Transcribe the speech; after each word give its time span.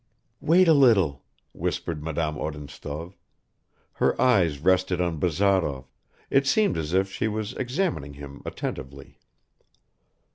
"Wait 0.39 0.67
a 0.67 0.73
little," 0.73 1.21
whispered 1.53 2.01
Madame 2.03 2.35
Odintsov. 2.39 3.13
Her 3.93 4.19
eyes 4.19 4.57
rested 4.57 4.99
on 4.99 5.19
Bazarov; 5.19 5.85
it 6.31 6.47
seemed 6.47 6.75
as 6.75 6.91
if 6.93 7.11
she 7.11 7.27
was 7.27 7.53
examining 7.53 8.15
him 8.15 8.41
attentively. 8.43 9.19